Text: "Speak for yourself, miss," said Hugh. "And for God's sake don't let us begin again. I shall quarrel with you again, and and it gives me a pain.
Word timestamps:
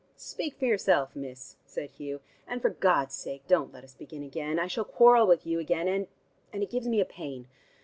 "Speak 0.17 0.55
for 0.57 0.65
yourself, 0.65 1.15
miss," 1.15 1.57
said 1.63 1.91
Hugh. 1.91 2.21
"And 2.47 2.59
for 2.59 2.71
God's 2.71 3.13
sake 3.13 3.43
don't 3.47 3.71
let 3.71 3.83
us 3.83 3.93
begin 3.93 4.23
again. 4.23 4.57
I 4.57 4.65
shall 4.65 4.83
quarrel 4.83 5.27
with 5.27 5.45
you 5.45 5.59
again, 5.59 5.87
and 5.87 6.07
and 6.51 6.63
it 6.63 6.71
gives 6.71 6.87
me 6.87 6.99
a 7.01 7.05
pain. 7.05 7.45